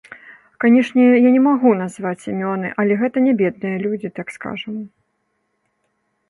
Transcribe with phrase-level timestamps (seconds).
[0.63, 4.83] Канечне, я не магу назваць імёны, але гэта нябедныя людзі, так скажам.